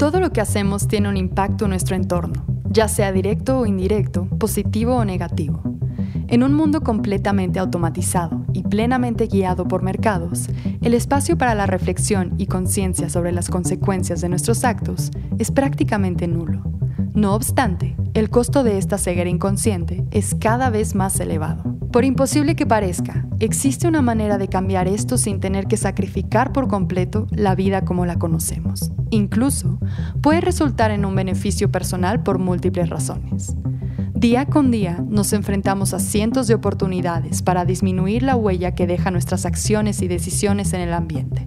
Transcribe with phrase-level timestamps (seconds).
[0.00, 4.26] Todo lo que hacemos tiene un impacto en nuestro entorno, ya sea directo o indirecto,
[4.38, 5.62] positivo o negativo.
[6.28, 10.48] En un mundo completamente automatizado y plenamente guiado por mercados,
[10.80, 16.26] el espacio para la reflexión y conciencia sobre las consecuencias de nuestros actos es prácticamente
[16.26, 16.62] nulo.
[17.12, 21.76] No obstante, el costo de esta ceguera inconsciente es cada vez más elevado.
[21.92, 26.68] Por imposible que parezca, existe una manera de cambiar esto sin tener que sacrificar por
[26.68, 28.92] completo la vida como la conocemos.
[29.10, 29.79] Incluso,
[30.20, 33.54] puede resultar en un beneficio personal por múltiples razones.
[34.20, 39.14] Día con día nos enfrentamos a cientos de oportunidades para disminuir la huella que dejan
[39.14, 41.46] nuestras acciones y decisiones en el ambiente.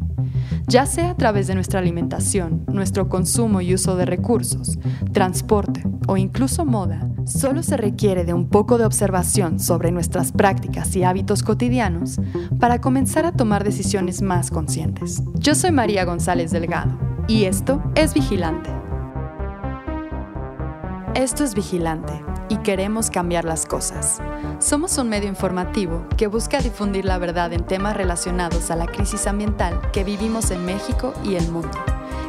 [0.67, 4.79] Ya sea a través de nuestra alimentación, nuestro consumo y uso de recursos,
[5.11, 10.95] transporte o incluso moda, solo se requiere de un poco de observación sobre nuestras prácticas
[10.95, 12.19] y hábitos cotidianos
[12.59, 15.21] para comenzar a tomar decisiones más conscientes.
[15.35, 18.69] Yo soy María González Delgado y esto es Vigilante.
[21.15, 24.19] Esto es Vigilante y queremos cambiar las cosas.
[24.59, 29.27] Somos un medio informativo que busca difundir la verdad en temas relacionados a la crisis
[29.27, 31.77] ambiental que vivimos en México y el mundo.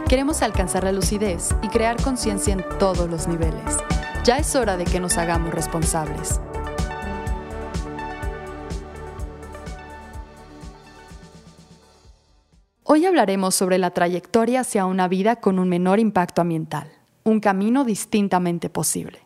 [0.09, 3.79] Queremos alcanzar la lucidez y crear conciencia en todos los niveles.
[4.25, 6.41] Ya es hora de que nos hagamos responsables.
[12.87, 17.83] Hoy hablaremos sobre la trayectoria hacia una vida con un menor impacto ambiental, un camino
[17.83, 19.21] distintamente posible.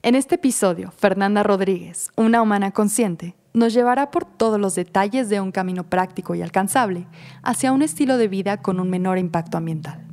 [0.00, 5.42] En este episodio, Fernanda Rodríguez, una humana consciente, nos llevará por todos los detalles de
[5.42, 7.06] un camino práctico y alcanzable
[7.42, 10.03] hacia un estilo de vida con un menor impacto ambiental.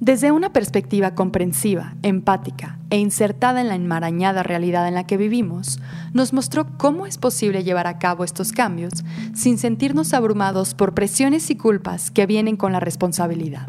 [0.00, 5.78] Desde una perspectiva comprensiva, empática e insertada en la enmarañada realidad en la que vivimos,
[6.14, 11.50] nos mostró cómo es posible llevar a cabo estos cambios sin sentirnos abrumados por presiones
[11.50, 13.68] y culpas que vienen con la responsabilidad.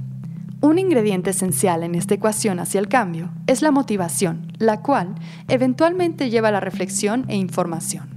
[0.62, 5.16] Un ingrediente esencial en esta ecuación hacia el cambio es la motivación, la cual
[5.50, 8.08] eventualmente lleva a la reflexión e información.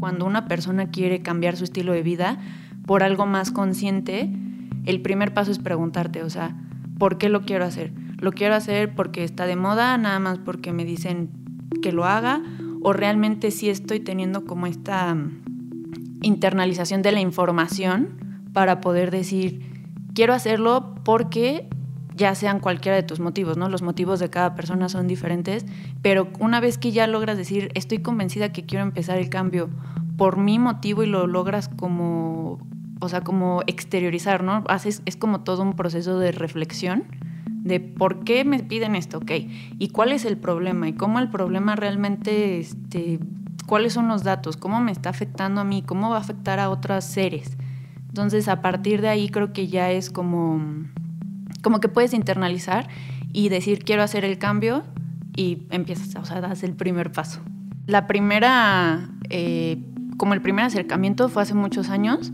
[0.00, 2.38] Cuando una persona quiere cambiar su estilo de vida
[2.86, 4.30] por algo más consciente,
[4.86, 6.56] el primer paso es preguntarte, o sea,
[6.98, 7.92] ¿por qué lo quiero hacer?
[8.18, 11.30] ¿Lo quiero hacer porque está de moda, nada más porque me dicen
[11.82, 12.42] que lo haga?
[12.82, 15.16] ¿O realmente sí estoy teniendo como esta
[16.22, 19.60] internalización de la información para poder decir,
[20.14, 21.68] quiero hacerlo porque
[22.14, 23.68] ya sean cualquiera de tus motivos, ¿no?
[23.68, 25.66] Los motivos de cada persona son diferentes,
[26.00, 29.68] pero una vez que ya logras decir, estoy convencida que quiero empezar el cambio
[30.16, 32.60] por mi motivo y lo logras como,
[33.04, 34.64] o sea, como exteriorizar, ¿no?
[34.68, 37.04] Haces, es como todo un proceso de reflexión
[37.64, 39.30] de por qué me piden esto, ok,
[39.78, 43.18] y cuál es el problema y cómo el problema realmente, este,
[43.66, 46.68] cuáles son los datos, cómo me está afectando a mí, cómo va a afectar a
[46.68, 47.56] otros seres.
[48.08, 50.60] Entonces, a partir de ahí creo que ya es como,
[51.62, 52.86] como que puedes internalizar
[53.32, 54.84] y decir, quiero hacer el cambio
[55.34, 57.40] y empiezas, o sea, das el primer paso.
[57.86, 59.78] La primera, eh,
[60.18, 62.30] como el primer acercamiento fue hace muchos años,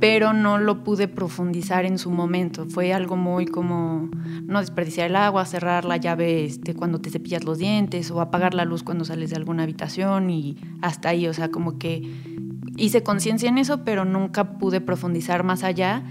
[0.00, 2.64] pero no lo pude profundizar en su momento.
[2.66, 4.08] Fue algo muy como
[4.44, 8.54] no desperdiciar el agua, cerrar la llave este, cuando te cepillas los dientes o apagar
[8.54, 12.10] la luz cuando sales de alguna habitación y hasta ahí, o sea, como que
[12.78, 16.02] hice conciencia en eso, pero nunca pude profundizar más allá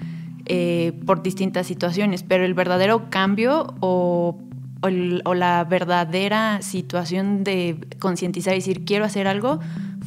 [0.45, 2.21] eh, por distintas situaciones.
[2.21, 4.37] Pero el verdadero cambio o,
[4.81, 9.59] o, la verdadera situación de concientizar y decir quiero hacer algo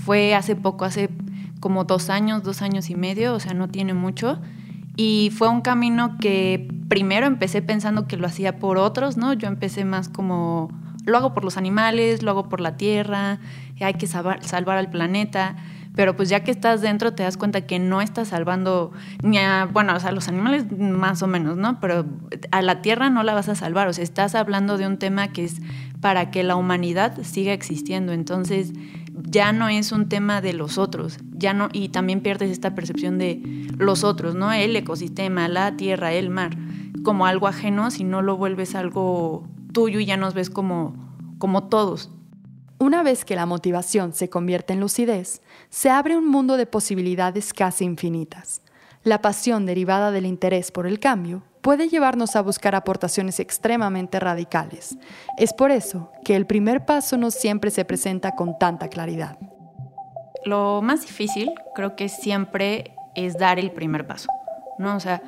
[0.05, 1.09] fue hace poco, hace
[1.63, 4.41] como dos años, dos años y medio, o sea, no tiene mucho.
[4.97, 9.33] Y fue un camino que primero empecé pensando que lo hacía por otros, ¿no?
[9.33, 10.73] Yo empecé más como,
[11.07, 13.39] lo hago por los animales, lo hago por la tierra,
[13.81, 15.55] hay que salvar, salvar al planeta
[15.95, 19.69] pero pues ya que estás dentro te das cuenta que no estás salvando ni a,
[19.71, 21.81] bueno, o sea, los animales más o menos, ¿no?
[21.81, 22.07] Pero
[22.51, 25.29] a la tierra no la vas a salvar, o sea, estás hablando de un tema
[25.29, 25.61] que es
[26.01, 28.73] para que la humanidad siga existiendo, entonces
[29.15, 33.19] ya no es un tema de los otros, ya no, y también pierdes esta percepción
[33.19, 33.41] de
[33.79, 34.53] los otros, ¿no?
[34.53, 36.57] El ecosistema, la tierra, el mar,
[37.05, 40.95] como algo ajeno, si no lo vuelves algo tuyo y ya nos ves como,
[41.39, 42.11] como todos.
[42.79, 47.53] Una vez que la motivación se convierte en lucidez, se abre un mundo de posibilidades
[47.53, 48.63] casi infinitas.
[49.05, 54.99] La pasión derivada del interés por el cambio puede llevarnos a buscar aportaciones extremadamente radicales.
[55.39, 59.39] Es por eso que el primer paso no siempre se presenta con tanta claridad.
[60.45, 64.29] Lo más difícil creo que siempre es dar el primer paso,
[64.79, 64.97] ¿no?
[64.97, 65.23] O sea,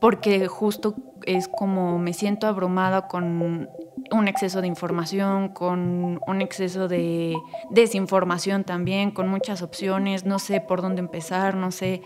[0.00, 0.94] porque justo
[1.26, 3.68] es como me siento abrumada con
[4.10, 7.36] un exceso de información, con un exceso de
[7.70, 12.02] desinformación también, con muchas opciones, no sé por dónde empezar, no sé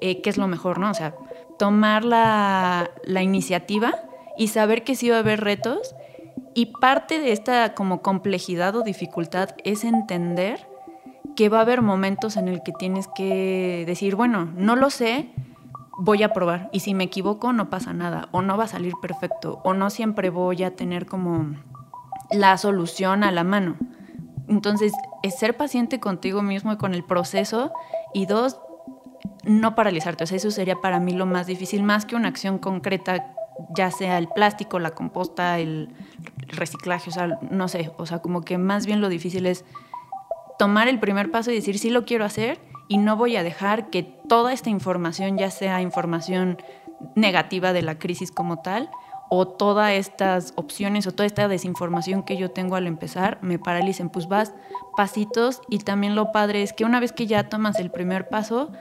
[0.00, 0.90] eh, qué es lo mejor, ¿no?
[0.90, 1.14] O sea,
[1.58, 3.94] tomar la, la iniciativa
[4.36, 5.94] y saber que sí va a haber retos.
[6.54, 10.66] Y parte de esta como complejidad o dificultad es entender
[11.36, 15.30] que va a haber momentos en el que tienes que decir, bueno, no lo sé,
[15.98, 16.68] voy a probar.
[16.72, 19.90] Y si me equivoco, no pasa nada, o no va a salir perfecto, o no
[19.90, 21.54] siempre voy a tener como
[22.30, 23.76] la solución a la mano.
[24.48, 27.72] Entonces, es ser paciente contigo mismo y con el proceso.
[28.14, 28.58] Y dos,
[29.44, 30.24] no paralizarte.
[30.24, 33.34] O sea, eso sería para mí lo más difícil, más que una acción concreta,
[33.74, 35.94] ya sea el plástico, la composta, el
[36.48, 37.90] reciclaje, o sea, no sé.
[37.96, 39.64] O sea, como que más bien lo difícil es
[40.58, 43.90] tomar el primer paso y decir, sí lo quiero hacer y no voy a dejar
[43.90, 46.58] que toda esta información, ya sea información
[47.14, 48.90] negativa de la crisis como tal,
[49.30, 54.08] o todas estas opciones o toda esta desinformación que yo tengo al empezar me paralicen.
[54.08, 54.54] Pues vas
[54.96, 58.72] pasitos y también lo padre es que una vez que ya tomas el primer paso,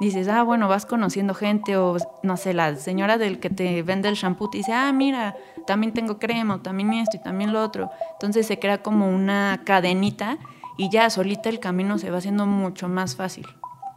[0.00, 4.08] dices, ah, bueno, vas conociendo gente o no sé, la señora del que te vende
[4.08, 5.36] el shampoo te dice, ah, mira,
[5.66, 7.90] también tengo crema, también esto y también lo otro.
[8.12, 10.38] Entonces se crea como una cadenita
[10.76, 13.46] y ya solita el camino se va haciendo mucho más fácil.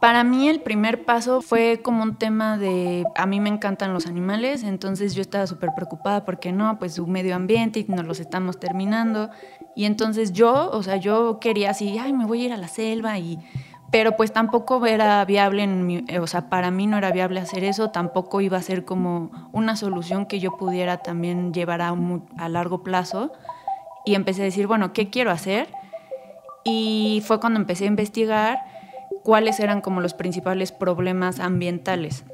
[0.00, 4.08] Para mí el primer paso fue como un tema de, a mí me encantan los
[4.08, 8.18] animales, entonces yo estaba súper preocupada porque no, pues su medio ambiente y nos los
[8.18, 9.30] estamos terminando.
[9.76, 12.66] Y entonces yo, o sea, yo quería así, ay, me voy a ir a la
[12.66, 13.38] selva y...
[13.92, 17.62] Pero pues tampoco era viable, en mi, o sea, para mí no era viable hacer
[17.62, 21.94] eso, tampoco iba a ser como una solución que yo pudiera también llevar a,
[22.38, 23.32] a largo plazo.
[24.06, 25.68] Y empecé a decir, bueno, ¿qué quiero hacer?
[26.64, 28.60] Y fue cuando empecé a investigar
[29.22, 32.24] cuáles eran como los principales problemas ambientales.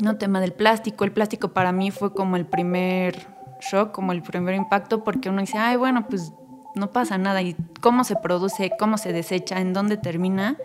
[0.00, 3.26] No tema del plástico, el plástico para mí fue como el primer
[3.60, 6.32] shock, como el primer impacto, porque uno dice, ay, bueno, pues
[6.74, 10.56] no pasa nada, y cómo se produce, cómo se desecha, en dónde termina,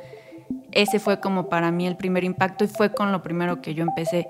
[0.72, 3.84] ese fue como para mí el primer impacto y fue con lo primero que yo
[3.84, 4.28] empecé.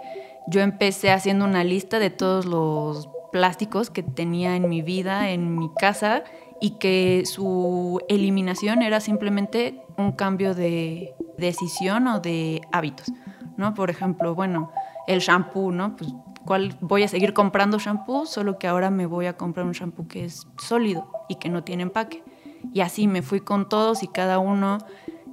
[0.47, 5.57] Yo empecé haciendo una lista de todos los plásticos que tenía en mi vida, en
[5.57, 6.23] mi casa,
[6.59, 13.11] y que su eliminación era simplemente un cambio de decisión o de hábitos,
[13.57, 13.73] ¿no?
[13.73, 14.71] Por ejemplo, bueno,
[15.07, 15.95] el shampoo, ¿no?
[15.95, 16.13] Pues
[16.45, 20.07] ¿cuál voy a seguir comprando shampoo, solo que ahora me voy a comprar un shampoo
[20.07, 22.23] que es sólido y que no tiene empaque.
[22.73, 24.77] Y así me fui con todos y cada uno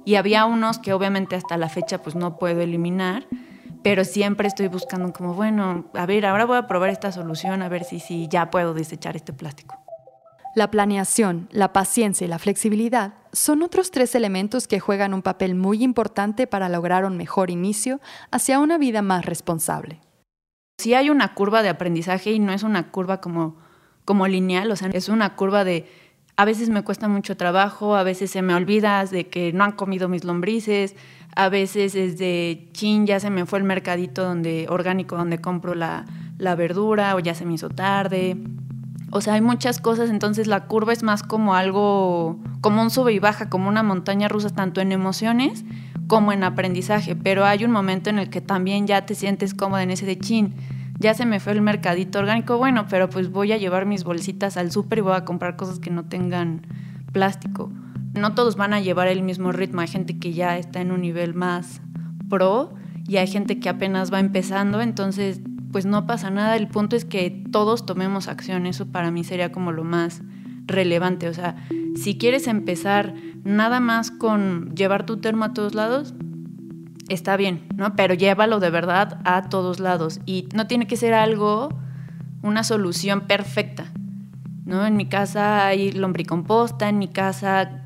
[0.05, 3.27] y había unos que obviamente hasta la fecha pues no puedo eliminar,
[3.83, 7.69] pero siempre estoy buscando como, bueno, a ver, ahora voy a probar esta solución a
[7.69, 9.77] ver si, si ya puedo desechar este plástico.
[10.55, 15.55] La planeación, la paciencia y la flexibilidad son otros tres elementos que juegan un papel
[15.55, 20.01] muy importante para lograr un mejor inicio hacia una vida más responsable.
[20.79, 23.57] Sí hay una curva de aprendizaje y no es una curva como,
[24.05, 25.87] como lineal, o sea, es una curva de
[26.39, 29.73] a veces me cuesta mucho trabajo, a veces se me olvida de que no han
[29.73, 30.95] comido mis lombrices,
[31.35, 35.75] a veces es de chin, ya se me fue el mercadito donde, orgánico donde compro
[35.75, 36.05] la,
[36.37, 38.37] la verdura o ya se me hizo tarde.
[39.11, 43.11] O sea, hay muchas cosas, entonces la curva es más como algo, como un sube
[43.11, 45.65] y baja, como una montaña rusa, tanto en emociones
[46.07, 49.83] como en aprendizaje, pero hay un momento en el que también ya te sientes cómoda
[49.83, 50.53] en ese de chin.
[50.99, 54.57] Ya se me fue el mercadito orgánico, bueno, pero pues voy a llevar mis bolsitas
[54.57, 56.67] al súper y voy a comprar cosas que no tengan
[57.13, 57.71] plástico.
[58.13, 61.01] No todos van a llevar el mismo ritmo, hay gente que ya está en un
[61.01, 61.81] nivel más
[62.29, 62.73] pro
[63.07, 65.41] y hay gente que apenas va empezando, entonces
[65.71, 66.55] pues no pasa nada.
[66.55, 68.65] El punto es que todos tomemos acción.
[68.65, 70.21] Eso para mí sería como lo más
[70.65, 71.27] relevante.
[71.27, 71.55] O sea,
[71.95, 76.13] si quieres empezar nada más con llevar tu termo a todos lados,
[77.09, 77.95] está bien, ¿no?
[77.95, 80.19] Pero llévalo de verdad a todos lados.
[80.25, 81.69] Y no tiene que ser algo,
[82.41, 83.91] una solución perfecta.
[84.65, 84.85] ¿no?
[84.85, 87.83] En mi casa hay lombricomposta, en mi casa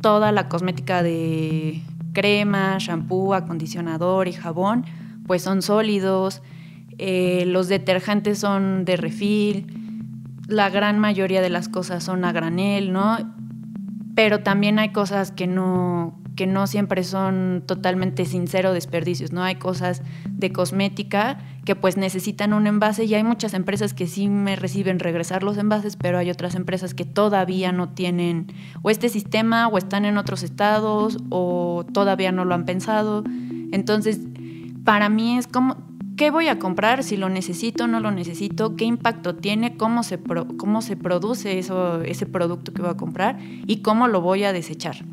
[0.00, 4.84] toda la cosmética de crema, shampoo, acondicionador y jabón,
[5.26, 6.42] pues son sólidos
[6.98, 9.66] eh, los detergentes son de refil,
[10.46, 13.18] la gran mayoría de las cosas son a granel, ¿no?
[14.14, 19.42] Pero también hay cosas que no, que no siempre son totalmente sincero desperdicios, ¿no?
[19.42, 24.28] Hay cosas de cosmética que pues necesitan un envase y hay muchas empresas que sí
[24.28, 28.48] me reciben regresar los envases, pero hay otras empresas que todavía no tienen
[28.82, 33.24] o este sistema o están en otros estados o todavía no lo han pensado.
[33.72, 34.20] Entonces,
[34.84, 35.76] para mí es como
[36.16, 37.02] ¿Qué voy a comprar?
[37.02, 40.20] Si lo necesito, no lo necesito, qué impacto tiene, cómo se,
[40.56, 44.52] cómo se produce eso, ese producto que voy a comprar y cómo lo voy a
[44.52, 45.04] desechar.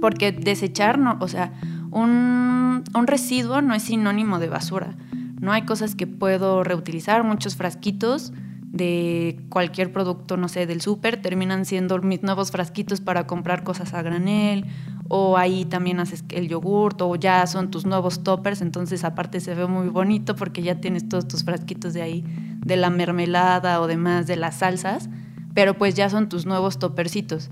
[0.00, 1.52] Porque desechar, o sea,
[1.90, 4.96] un, un residuo no es sinónimo de basura.
[5.40, 8.32] No hay cosas que puedo reutilizar, muchos frasquitos
[8.76, 13.94] de cualquier producto, no sé, del súper, terminan siendo mis nuevos frasquitos para comprar cosas
[13.94, 14.66] a granel
[15.08, 19.54] o ahí también haces el yogurt o ya son tus nuevos toppers, entonces aparte se
[19.54, 22.24] ve muy bonito porque ya tienes todos tus frasquitos de ahí,
[22.64, 25.08] de la mermelada o demás, de las salsas,
[25.54, 27.50] pero pues ya son tus nuevos toppercitos.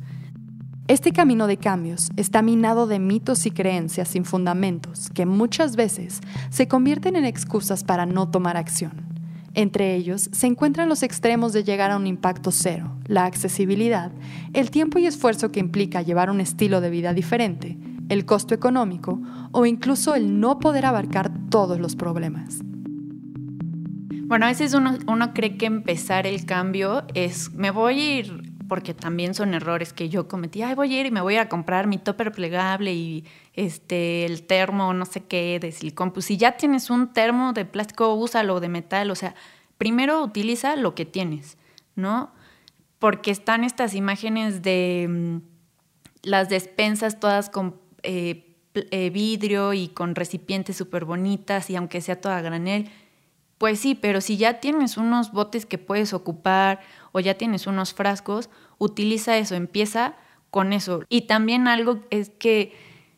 [0.87, 6.21] Este camino de cambios está minado de mitos y creencias sin fundamentos que muchas veces
[6.51, 8.93] se convierten en excusas para no tomar acción.
[9.55, 14.13] Entre ellos se encuentran los extremos de llegar a un impacto cero, la accesibilidad,
[14.53, 17.79] el tiempo y esfuerzo que implica llevar un estilo de vida diferente,
[18.11, 19.23] el costo económico
[19.53, 22.59] o incluso el no poder abarcar todos los problemas.
[24.27, 28.95] Bueno, a veces uno, cree que empezar el cambio es, me voy a ir, porque
[28.95, 31.87] también son errores que yo cometí, ay, voy a ir y me voy a comprar
[31.87, 36.13] mi topper plegable y este, el termo, no sé qué, de silicón.
[36.13, 39.11] Pues si ya tienes un termo de plástico, úsalo de metal.
[39.11, 39.35] O sea,
[39.79, 41.59] primero utiliza lo que tienes,
[41.95, 42.33] ¿no?
[42.99, 45.37] Porque están estas imágenes de mm,
[46.23, 52.21] las despensas todas con eh, eh, vidrio y con recipientes súper bonitas y aunque sea
[52.21, 52.91] toda granel.
[53.59, 56.81] Pues sí, pero si ya tienes unos botes que puedes ocupar
[57.13, 60.17] o ya tienes unos frascos, utiliza eso, empieza
[60.51, 61.03] con eso.
[61.09, 62.73] Y también algo es que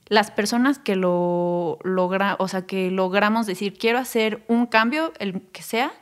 [0.09, 5.43] las personas que lo logra, o sea, que logramos decir, quiero hacer un cambio, el
[5.49, 5.93] que sea,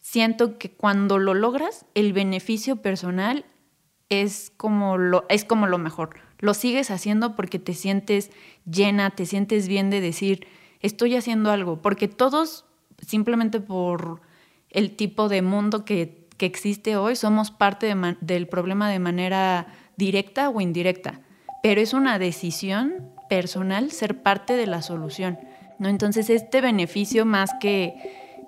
[0.00, 3.46] siento que cuando lo logras, el beneficio personal
[4.10, 6.16] es como lo, es como lo mejor.
[6.38, 8.30] Lo sigues haciendo porque te sientes
[8.70, 10.46] llena, te sientes bien de decir,
[10.80, 12.66] estoy haciendo algo, porque todos,
[13.06, 14.20] simplemente por
[14.70, 20.60] el tipo de mundo que, existe hoy, somos parte del problema de manera directa o
[20.60, 21.20] indirecta,
[21.62, 25.38] pero es una decisión personal ser parte de la solución.
[25.78, 25.88] ¿no?
[25.88, 27.94] Entonces, este beneficio más que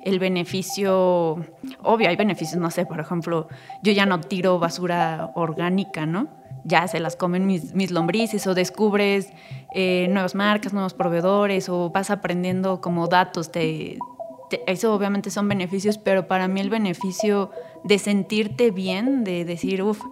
[0.05, 1.37] el beneficio,
[1.85, 3.47] obvio, hay beneficios, no sé, por ejemplo,
[3.85, 6.29] yo ya no tiro basura orgánica, ¿no?
[6.65, 9.33] Ya se las comen mis, mis lombrices o descubres
[9.73, 13.99] eh, nuevas marcas, nuevos proveedores o vas aprendiendo como datos, te,
[14.67, 17.51] eso obviamente son beneficios, pero para mí el beneficio
[17.83, 20.03] de sentirte bien, de decir, uff,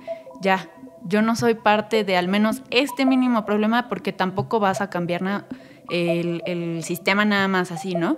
[0.41, 0.69] ya,
[1.05, 5.47] yo no soy parte de al menos este mínimo problema porque tampoco vas a cambiar
[5.91, 8.17] el, sistema nada más así, ¿no?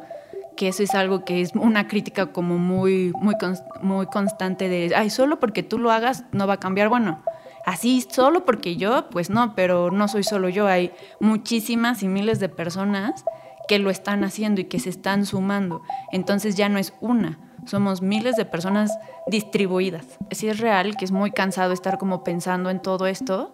[0.57, 3.35] Que eso es algo que es una crítica como muy, muy,
[3.83, 6.89] muy constante de, ay, solo porque tú lo hagas no va a cambiar.
[6.89, 7.23] Bueno,
[7.67, 12.39] así solo porque yo, pues no, pero no soy solo yo, hay muchísimas y miles
[12.39, 13.25] de personas
[13.69, 15.83] que lo están haciendo y que se están sumando.
[16.13, 20.19] Entonces ya no es una, somos miles de personas distribuidas.
[20.31, 23.53] Sí es real que es muy cansado estar como pensando en todo esto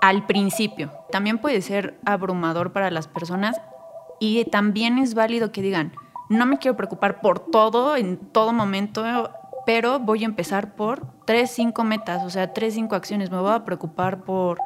[0.00, 0.90] al principio.
[1.10, 3.60] También puede ser abrumador para las personas
[4.18, 5.92] y también es válido que digan,
[6.28, 9.04] no me quiero preocupar por todo en todo momento,
[9.66, 13.30] pero voy a empezar por tres, cinco metas, o sea, tres, cinco acciones.
[13.30, 14.58] Me voy a preocupar por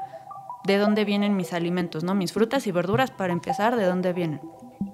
[0.64, 2.14] de dónde vienen mis alimentos, ¿no?
[2.14, 4.40] Mis frutas y verduras para empezar, de dónde vienen.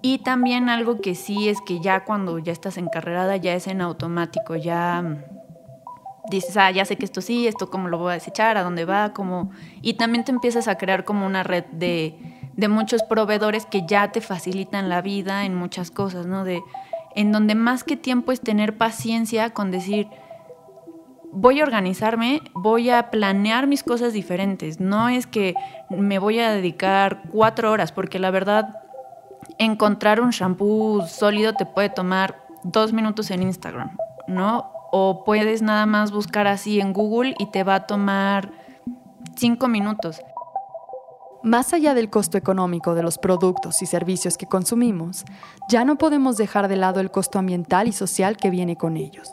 [0.03, 3.81] Y también algo que sí es que ya cuando ya estás encarrerada ya es en
[3.81, 5.25] automático, ya mm,
[6.31, 8.85] dices, ah, ya sé que esto sí, esto cómo lo voy a desechar, a dónde
[8.85, 9.51] va, cómo...
[9.83, 12.17] Y también te empiezas a crear como una red de,
[12.55, 16.45] de muchos proveedores que ya te facilitan la vida en muchas cosas, ¿no?
[16.45, 16.63] De,
[17.15, 20.09] en donde más que tiempo es tener paciencia con decir,
[21.33, 24.81] voy a organizarme, voy a planear mis cosas diferentes.
[24.81, 25.55] No es que
[25.89, 28.77] me voy a dedicar cuatro horas, porque la verdad
[29.59, 33.97] encontrar un shampoo sólido te puede tomar dos minutos en Instagram,
[34.27, 34.71] ¿no?
[34.93, 38.51] O puedes nada más buscar así en Google y te va a tomar
[39.37, 40.21] cinco minutos.
[41.43, 45.25] Más allá del costo económico de los productos y servicios que consumimos,
[45.71, 49.31] ya no podemos dejar de lado el costo ambiental y social que viene con ellos.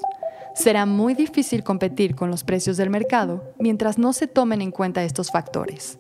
[0.58, 5.04] Será muy difícil competir con los precios del mercado mientras no se tomen en cuenta
[5.04, 6.00] estos factores.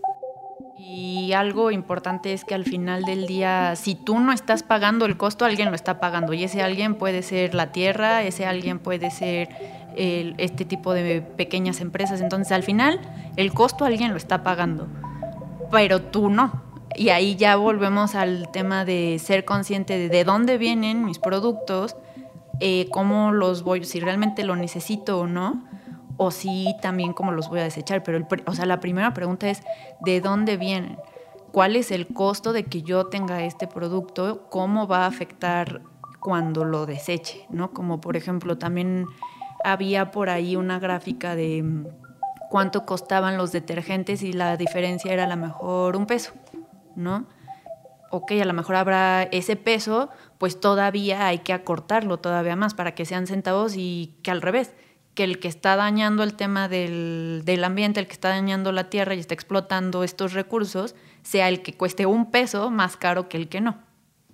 [0.79, 5.15] Y algo importante es que al final del día, si tú no estás pagando el
[5.15, 6.33] costo, alguien lo está pagando.
[6.33, 9.49] Y ese alguien puede ser la tierra, ese alguien puede ser
[9.95, 12.19] este tipo de pequeñas empresas.
[12.19, 12.99] Entonces al final
[13.35, 14.87] el costo alguien lo está pagando,
[15.71, 16.63] pero tú no.
[16.95, 21.95] Y ahí ya volvemos al tema de ser consciente de, de dónde vienen mis productos,
[22.59, 25.63] eh, cómo los voy, si realmente lo necesito o no
[26.17, 28.03] o si también cómo los voy a desechar.
[28.03, 29.61] Pero, o sea, la primera pregunta es,
[30.01, 30.97] ¿de dónde vienen?
[31.51, 34.47] ¿Cuál es el costo de que yo tenga este producto?
[34.49, 35.81] ¿Cómo va a afectar
[36.19, 37.45] cuando lo deseche?
[37.49, 37.71] ¿no?
[37.71, 39.05] Como por ejemplo, también
[39.63, 41.87] había por ahí una gráfica de mm,
[42.49, 46.33] cuánto costaban los detergentes y la diferencia era a lo mejor un peso,
[46.95, 47.25] ¿no?
[48.09, 52.95] Ok, a lo mejor habrá ese peso, pues todavía hay que acortarlo todavía más para
[52.95, 54.73] que sean centavos y que al revés,
[55.13, 58.89] que el que está dañando el tema del, del, ambiente, el que está dañando la
[58.89, 63.37] tierra y está explotando estos recursos, sea el que cueste un peso más caro que
[63.37, 63.79] el que no.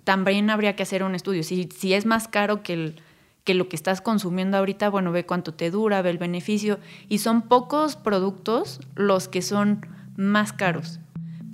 [0.04, 1.42] También habría que hacer un estudio.
[1.42, 3.02] Si, si es más caro que, el,
[3.44, 6.78] que lo que estás consumiendo ahorita, bueno, ve cuánto te dura, ve el beneficio.
[7.08, 11.00] Y son pocos productos los que son más caros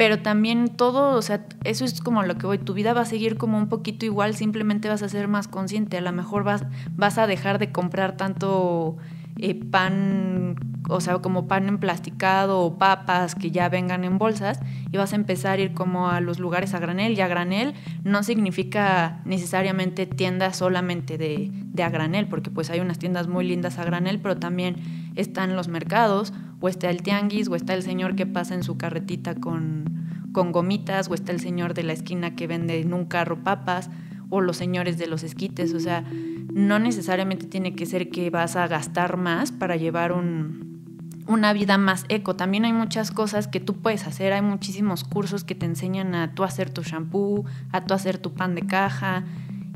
[0.00, 3.04] pero también todo, o sea, eso es como lo que voy, tu vida va a
[3.04, 6.64] seguir como un poquito igual, simplemente vas a ser más consciente, a lo mejor vas,
[6.96, 8.96] vas a dejar de comprar tanto
[9.36, 10.56] eh, pan,
[10.88, 14.58] o sea, como pan emplasticado o papas que ya vengan en bolsas
[14.90, 17.74] y vas a empezar a ir como a los lugares a granel y a granel
[18.02, 23.46] no significa necesariamente tiendas solamente de, de a granel, porque pues hay unas tiendas muy
[23.46, 24.76] lindas a granel, pero también
[25.14, 28.76] están los mercados o está el tianguis, o está el señor que pasa en su
[28.76, 29.84] carretita con,
[30.32, 33.90] con gomitas, o está el señor de la esquina que vende en un carro papas,
[34.28, 35.74] o los señores de los esquites.
[35.74, 36.04] O sea,
[36.52, 42.04] no necesariamente tiene que ser que vas a gastar más para llevar una vida más
[42.08, 42.36] eco.
[42.36, 44.32] También hay muchas cosas que tú puedes hacer.
[44.32, 48.32] Hay muchísimos cursos que te enseñan a tú hacer tu shampoo, a tú hacer tu
[48.34, 49.24] pan de caja.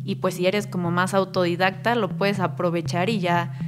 [0.04, 3.58] Y pues si eres como más autodidacta, lo puedes aprovechar y ya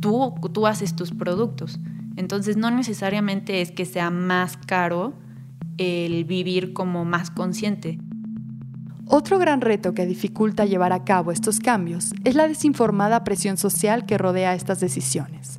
[0.00, 1.80] tú, tú haces tus productos.
[2.16, 5.14] Entonces no necesariamente es que sea más caro
[5.78, 7.98] el vivir como más consciente.
[9.06, 14.06] Otro gran reto que dificulta llevar a cabo estos cambios es la desinformada presión social
[14.06, 15.58] que rodea estas decisiones.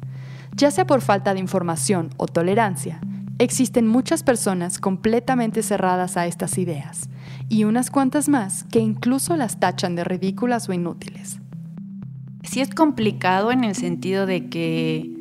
[0.55, 3.01] Ya sea por falta de información o tolerancia,
[3.39, 7.09] existen muchas personas completamente cerradas a estas ideas
[7.49, 11.39] y unas cuantas más que incluso las tachan de ridículas o inútiles.
[12.43, 15.11] Sí es complicado en el sentido de que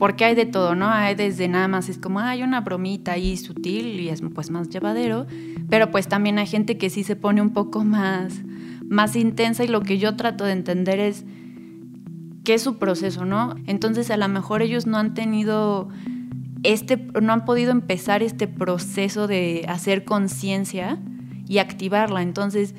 [0.00, 0.88] porque hay de todo, ¿no?
[0.88, 4.70] Hay desde nada más, es como, hay una bromita ahí sutil y es pues más
[4.70, 5.26] llevadero,
[5.68, 8.40] pero pues también hay gente que sí se pone un poco más,
[8.82, 11.26] más intensa y lo que yo trato de entender es
[12.44, 13.56] qué es su proceso, ¿no?
[13.66, 15.90] Entonces a lo mejor ellos no han tenido
[16.62, 20.98] este, no han podido empezar este proceso de hacer conciencia
[21.46, 22.74] y activarla, entonces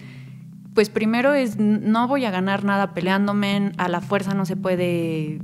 [0.74, 5.40] pues primero es, no voy a ganar nada peleándome, a la fuerza no se puede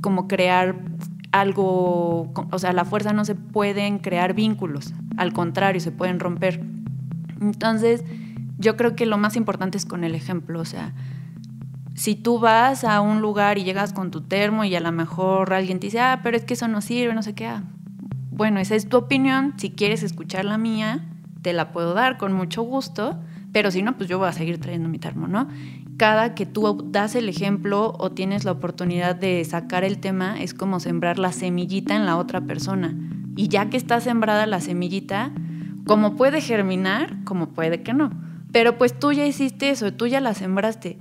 [0.00, 0.76] como crear
[1.32, 6.60] algo, o sea, la fuerza no se pueden crear vínculos, al contrario, se pueden romper.
[7.40, 8.04] Entonces,
[8.58, 10.92] yo creo que lo más importante es con el ejemplo, o sea,
[11.94, 15.52] si tú vas a un lugar y llegas con tu termo y a lo mejor
[15.52, 17.64] alguien te dice, ah, pero es que eso no sirve, no sé qué, ah,
[18.30, 21.06] bueno, esa es tu opinión, si quieres escuchar la mía,
[21.42, 23.18] te la puedo dar con mucho gusto,
[23.52, 25.48] pero si no, pues yo voy a seguir trayendo mi termo, ¿no?
[26.00, 30.54] cada que tú das el ejemplo o tienes la oportunidad de sacar el tema, es
[30.54, 32.96] como sembrar la semillita en la otra persona.
[33.36, 35.30] Y ya que está sembrada la semillita,
[35.84, 38.12] como puede germinar, como puede que no.
[38.50, 40.96] Pero pues tú ya hiciste eso, tú ya la sembraste.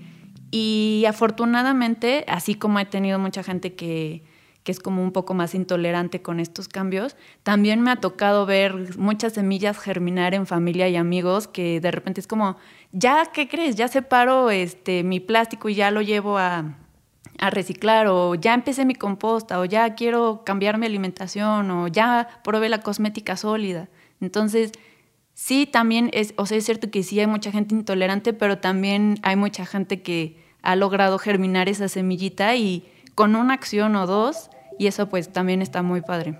[0.52, 4.26] Y afortunadamente, así como he tenido mucha gente que,
[4.70, 9.00] que es como un poco más intolerante con estos cambios, también me ha tocado ver
[9.00, 12.56] muchas semillas germinar en familia y amigos que de repente es como,
[12.92, 13.76] ya, ¿qué crees?
[13.76, 16.78] Ya separo este, mi plástico y ya lo llevo a,
[17.40, 22.28] a reciclar o ya empecé mi composta o ya quiero cambiar mi alimentación o ya
[22.44, 23.90] probé la cosmética sólida.
[24.22, 24.72] Entonces,
[25.34, 29.18] sí, también es, o sea, es cierto que sí hay mucha gente intolerante, pero también
[29.24, 34.50] hay mucha gente que ha logrado germinar esa semillita y con una acción o dos,
[34.80, 36.40] y eso pues también está muy padre.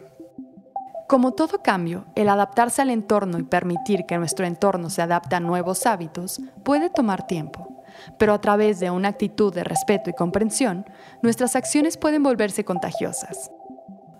[1.08, 5.40] Como todo cambio, el adaptarse al entorno y permitir que nuestro entorno se adapte a
[5.40, 7.84] nuevos hábitos puede tomar tiempo,
[8.18, 10.86] pero a través de una actitud de respeto y comprensión,
[11.22, 13.52] nuestras acciones pueden volverse contagiosas.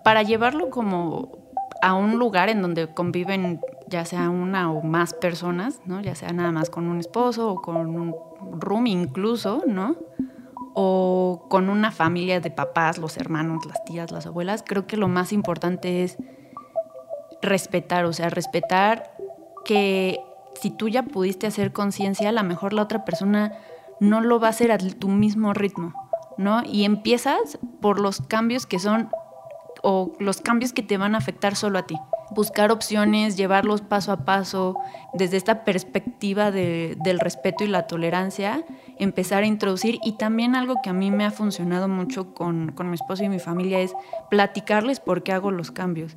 [0.04, 1.38] Para llevarlo como
[1.80, 6.00] a un lugar en donde conviven ya sea una o más personas, ¿no?
[6.00, 8.14] ya sea nada más con un esposo o con un
[8.60, 9.96] room incluso, ¿no?
[10.74, 15.08] O con una familia de papás, los hermanos, las tías, las abuelas, creo que lo
[15.08, 16.16] más importante es
[17.42, 19.16] respetar, o sea, respetar
[19.64, 20.20] que
[20.60, 23.52] si tú ya pudiste hacer conciencia, a lo mejor la otra persona
[23.98, 25.94] no lo va a hacer a tu mismo ritmo,
[26.38, 26.62] ¿no?
[26.64, 29.10] Y empiezas por los cambios que son
[29.82, 31.96] o los cambios que te van a afectar solo a ti
[32.30, 34.76] buscar opciones, llevarlos paso a paso,
[35.12, 38.64] desde esta perspectiva del respeto y la tolerancia,
[38.98, 39.98] empezar a introducir.
[40.04, 43.28] Y también algo que a mí me ha funcionado mucho con, con mi esposo y
[43.28, 43.92] mi familia es
[44.30, 46.16] platicarles por qué hago los cambios.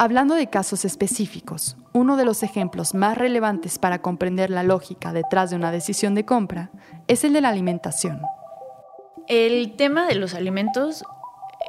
[0.00, 5.50] Hablando de casos específicos, uno de los ejemplos más relevantes para comprender la lógica detrás
[5.50, 6.70] de una decisión de compra
[7.08, 8.20] es el de la alimentación.
[9.26, 11.04] El tema de los alimentos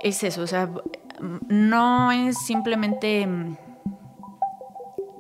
[0.04, 0.70] es eso, o sea,
[1.48, 3.58] no es simplemente mm,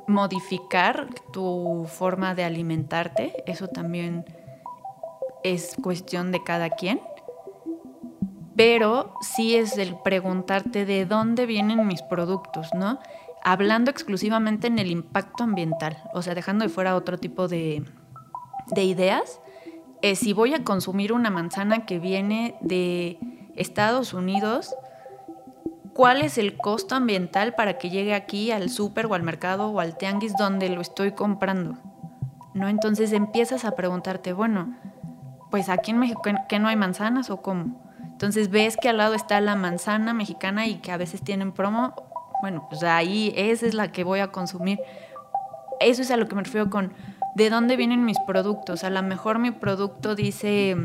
[0.07, 4.25] modificar tu forma de alimentarte, eso también
[5.43, 6.99] es cuestión de cada quien,
[8.55, 12.99] pero sí es el preguntarte de dónde vienen mis productos, ¿no?
[13.43, 17.83] Hablando exclusivamente en el impacto ambiental, o sea, dejando de fuera otro tipo de,
[18.71, 19.39] de ideas,
[20.15, 23.19] si voy a consumir una manzana que viene de
[23.55, 24.75] Estados Unidos,
[25.93, 29.79] ¿cuál es el costo ambiental para que llegue aquí al súper o al mercado o
[29.79, 31.77] al tianguis donde lo estoy comprando?
[32.53, 32.67] ¿No?
[32.67, 34.75] Entonces empiezas a preguntarte, bueno,
[35.51, 37.89] pues aquí en México, ¿qué no hay manzanas o cómo?
[38.11, 41.93] Entonces ves que al lado está la manzana mexicana y que a veces tienen promo,
[42.41, 44.79] bueno, pues ahí esa es la que voy a consumir.
[45.79, 46.93] Eso es a lo que me refiero con
[47.35, 48.83] de dónde vienen mis productos.
[48.83, 50.75] A lo mejor mi producto dice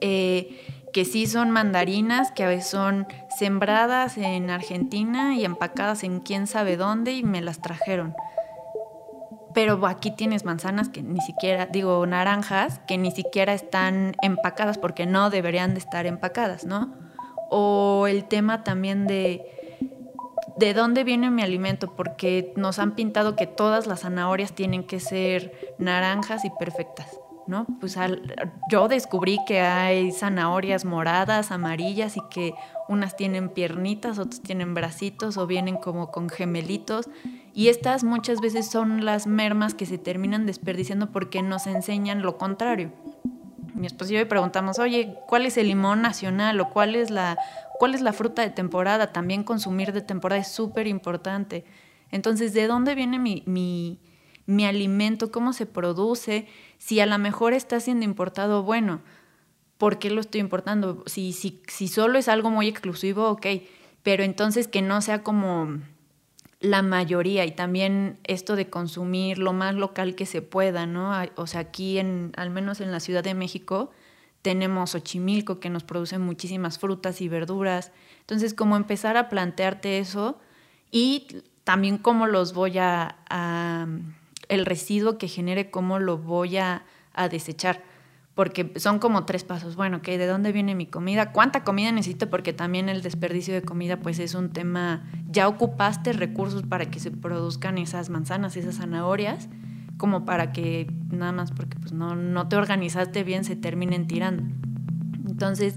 [0.00, 0.60] eh,
[0.92, 3.06] que sí son mandarinas, que a veces son
[3.38, 8.14] sembradas en Argentina y empacadas en quién sabe dónde y me las trajeron.
[9.54, 15.06] Pero aquí tienes manzanas que ni siquiera, digo, naranjas que ni siquiera están empacadas porque
[15.06, 16.94] no deberían de estar empacadas, ¿no?
[17.50, 19.46] O el tema también de
[20.56, 25.00] de dónde viene mi alimento, porque nos han pintado que todas las zanahorias tienen que
[25.00, 27.18] ser naranjas y perfectas.
[27.46, 27.66] ¿No?
[27.80, 27.96] Pues
[28.70, 32.54] yo descubrí que hay zanahorias moradas, amarillas y que
[32.88, 37.08] unas tienen piernitas, otras tienen bracitos o vienen como con gemelitos.
[37.54, 42.38] Y estas muchas veces son las mermas que se terminan desperdiciando porque nos enseñan lo
[42.38, 42.92] contrario.
[43.74, 47.38] Mi esposo y yo preguntamos, oye, ¿cuál es el limón nacional o cuál es la,
[47.78, 49.12] cuál es la fruta de temporada?
[49.12, 51.64] También consumir de temporada es súper importante.
[52.10, 53.98] Entonces, ¿de dónde viene mi, mi,
[54.46, 55.30] mi alimento?
[55.30, 56.46] ¿Cómo se produce?
[56.78, 59.02] Si a lo mejor está siendo importado, bueno,
[59.78, 61.02] ¿por qué lo estoy importando?
[61.06, 63.46] Si, si, si solo es algo muy exclusivo, ok,
[64.02, 65.78] pero entonces que no sea como
[66.60, 71.12] la mayoría y también esto de consumir lo más local que se pueda, ¿no?
[71.34, 73.90] O sea, aquí en, al menos en la Ciudad de México,
[74.42, 77.90] tenemos Ochimilco que nos produce muchísimas frutas y verduras.
[78.20, 80.38] Entonces, como empezar a plantearte eso
[80.92, 83.16] y también cómo los voy a
[84.52, 86.84] el residuo que genere, cómo lo voy a,
[87.30, 87.82] desechar.
[88.34, 89.76] Porque son como tres pasos.
[89.76, 91.32] Bueno, ¿de dónde viene mi comida?
[91.32, 92.28] ¿Cuánta comida necesito?
[92.28, 97.00] Porque también el desperdicio de comida pues es un tema, ya ocupaste recursos para que
[97.00, 99.48] se produzcan esas manzanas, esas zanahorias,
[99.96, 104.42] como para que nada más porque pues no, no te organizaste bien se terminen tirando.
[105.28, 105.76] Entonces,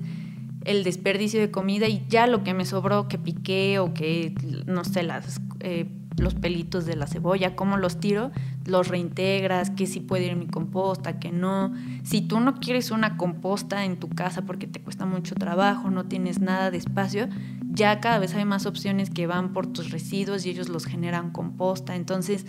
[0.66, 4.34] el desperdicio de comida y ya lo que me sobró que piqué o que,
[4.66, 5.40] no sé, las...
[5.62, 8.32] Eh, los pelitos de la cebolla, cómo los tiro,
[8.66, 11.74] los reintegras, que si puede ir mi composta, que no.
[12.04, 16.06] Si tú no quieres una composta en tu casa porque te cuesta mucho trabajo, no
[16.06, 17.30] tienes nada de espacio,
[17.70, 21.32] ya cada vez hay más opciones que van por tus residuos y ellos los generan
[21.32, 21.96] composta.
[21.96, 22.46] Entonces,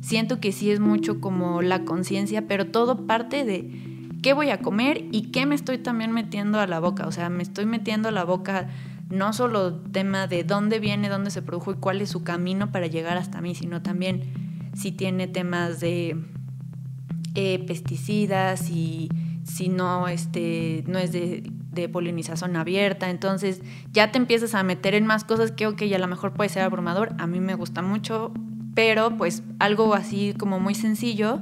[0.00, 3.70] siento que sí es mucho como la conciencia, pero todo parte de
[4.22, 7.06] qué voy a comer y qué me estoy también metiendo a la boca.
[7.06, 8.68] O sea, me estoy metiendo a la boca
[9.08, 12.86] no solo tema de dónde viene, dónde se produjo y cuál es su camino para
[12.86, 16.16] llegar hasta mí, sino también si tiene temas de
[17.34, 19.08] eh, pesticidas y
[19.44, 21.50] si no, este, no es de,
[21.92, 23.10] polinización abierta.
[23.10, 23.60] Entonces
[23.92, 26.62] ya te empiezas a meter en más cosas que, ok, a lo mejor puede ser
[26.62, 27.14] abrumador.
[27.18, 28.32] A mí me gusta mucho,
[28.74, 31.40] pero pues algo así como muy sencillo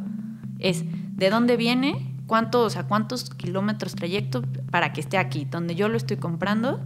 [0.59, 0.85] es
[1.17, 5.89] de dónde viene, cuánto, o sea, cuántos kilómetros trayecto para que esté aquí, donde yo
[5.89, 6.81] lo estoy comprando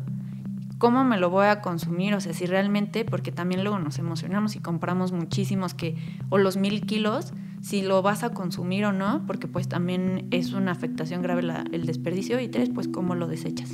[0.78, 2.14] ¿cómo me lo voy a consumir?
[2.14, 5.96] O sea, si realmente, porque también luego nos emocionamos y compramos muchísimos que,
[6.28, 10.52] o los mil kilos, si lo vas a consumir o no, porque pues también es
[10.52, 12.40] una afectación grave el desperdicio.
[12.40, 13.70] Y tres, pues cómo lo desechas.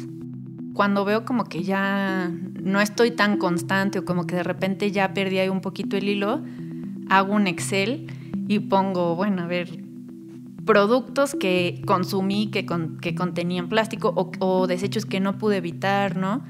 [0.72, 2.30] Cuando veo como que ya
[2.62, 6.08] no estoy tan constante o como que de repente ya perdí ahí un poquito el
[6.08, 6.42] hilo,
[7.10, 8.06] hago un Excel
[8.48, 9.84] y pongo, bueno, a ver,
[10.64, 12.64] productos que consumí que,
[13.02, 16.42] que contenían plástico o, o desechos que no pude evitar, ¿no?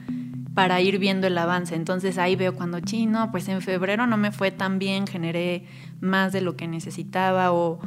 [0.54, 1.74] Para ir viendo el avance.
[1.74, 5.64] Entonces ahí veo cuando chino, pues en febrero no me fue tan bien, generé
[6.00, 7.80] más de lo que necesitaba o,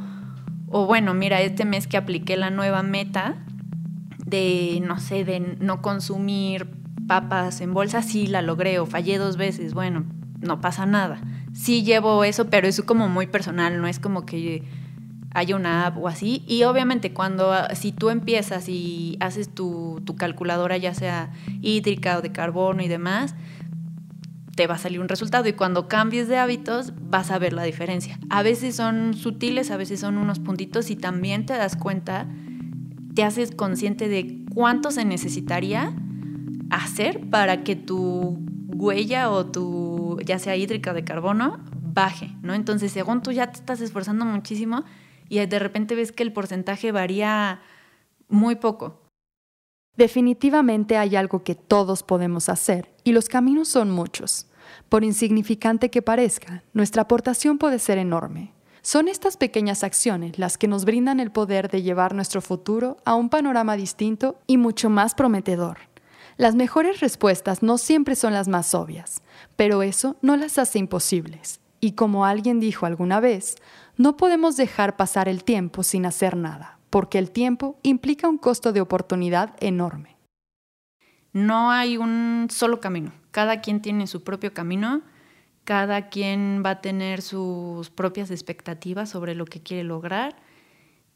[0.68, 3.36] o bueno, mira, este mes que apliqué la nueva meta
[4.24, 6.68] de, no sé, de no consumir
[7.06, 10.04] papas en bolsa, sí la logré o fallé dos veces, bueno,
[10.40, 11.20] no pasa nada.
[11.52, 14.64] Sí llevo eso, pero es como muy personal, no es como que
[15.36, 16.42] hay una app o así.
[16.48, 22.16] Y obviamente cuando, ah, si tú empiezas y haces tu, tu calculadora, ya sea hídrica
[22.16, 23.34] o de carbono y demás,
[24.56, 27.64] te va a salir un resultado y cuando cambies de hábitos vas a ver la
[27.64, 28.18] diferencia.
[28.30, 32.26] A veces son sutiles, a veces son unos puntitos y también te das cuenta,
[33.14, 35.94] te haces consciente de cuánto se necesitaría
[36.70, 42.54] hacer para que tu huella o tu, ya sea hídrica o de carbono, baje, ¿no?
[42.54, 44.82] Entonces, según tú ya te estás esforzando muchísimo,
[45.28, 47.60] y de repente ves que el porcentaje varía
[48.28, 49.00] muy poco.
[49.96, 54.46] Definitivamente hay algo que todos podemos hacer y los caminos son muchos.
[54.88, 58.52] Por insignificante que parezca, nuestra aportación puede ser enorme.
[58.82, 63.14] Son estas pequeñas acciones las que nos brindan el poder de llevar nuestro futuro a
[63.14, 65.78] un panorama distinto y mucho más prometedor.
[66.36, 69.22] Las mejores respuestas no siempre son las más obvias,
[69.56, 71.60] pero eso no las hace imposibles.
[71.80, 73.56] Y como alguien dijo alguna vez,
[73.96, 78.72] no podemos dejar pasar el tiempo sin hacer nada, porque el tiempo implica un costo
[78.72, 80.16] de oportunidad enorme.
[81.32, 85.02] No hay un solo camino, cada quien tiene su propio camino,
[85.64, 90.36] cada quien va a tener sus propias expectativas sobre lo que quiere lograr.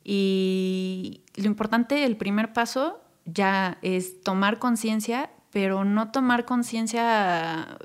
[0.02, 7.78] Y lo importante, el primer paso ya es tomar conciencia, pero no tomar conciencia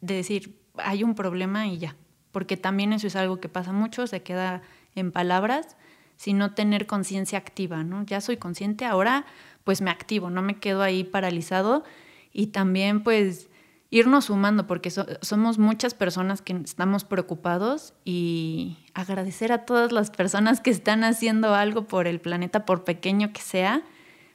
[0.00, 1.96] de decir, hay un problema y ya,
[2.34, 4.60] porque también eso es algo que pasa mucho, se queda
[4.96, 5.76] en palabras,
[6.16, 8.04] sino tener conciencia activa, ¿no?
[8.04, 9.24] Ya soy consciente, ahora
[9.62, 11.84] pues me activo, no me quedo ahí paralizado
[12.32, 13.48] y también pues
[13.90, 20.60] irnos sumando, porque somos muchas personas que estamos preocupados y agradecer a todas las personas
[20.60, 23.82] que están haciendo algo por el planeta, por pequeño que sea,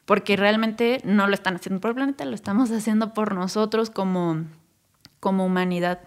[0.05, 4.45] porque realmente no lo están haciendo por el planeta, lo estamos haciendo por nosotros como,
[5.19, 5.99] como humanidad.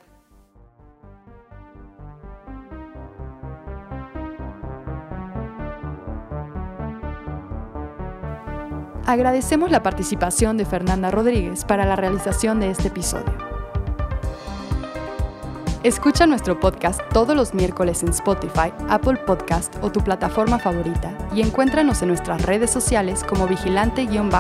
[9.13, 13.37] Agradecemos la participación de Fernanda Rodríguez para la realización de este episodio.
[15.83, 21.43] Escucha nuestro podcast todos los miércoles en Spotify, Apple Podcast o tu plataforma favorita y
[21.43, 24.31] encuéntranos en nuestras redes sociales como vigilante-view.